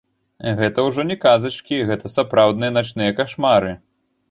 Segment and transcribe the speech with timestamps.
[0.61, 3.79] Гэта ўжо не казачкі, гэта сапраўдныя начныя кашмары!